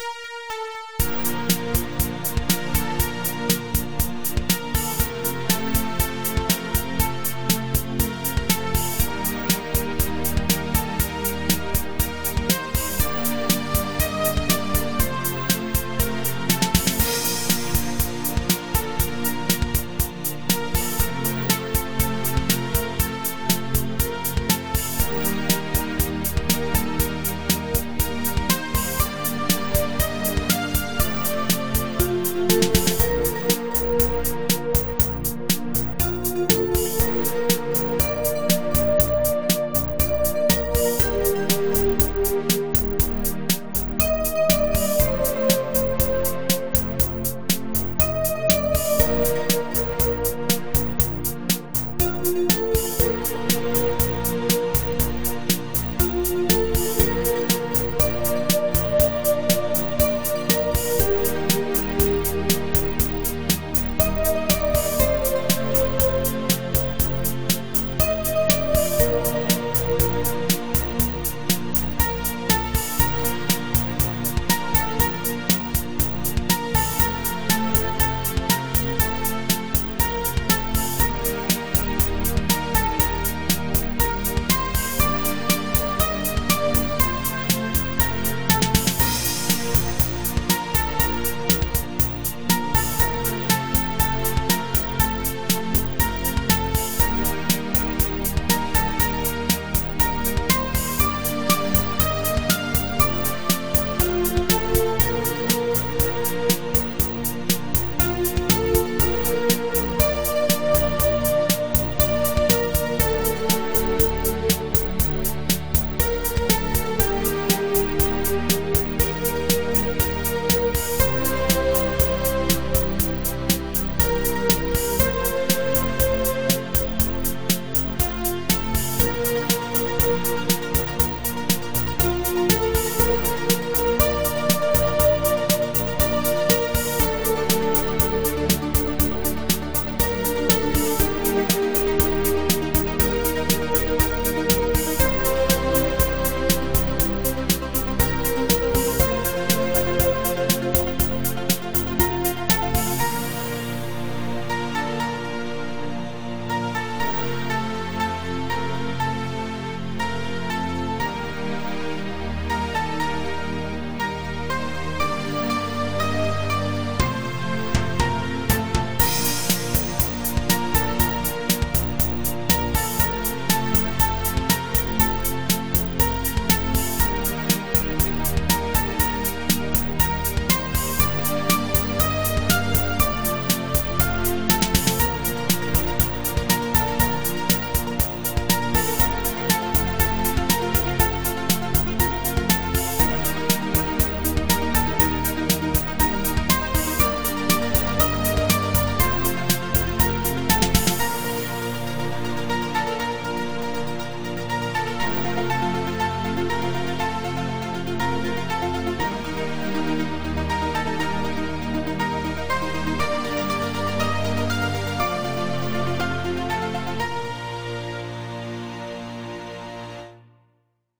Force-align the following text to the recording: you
you 0.00 0.27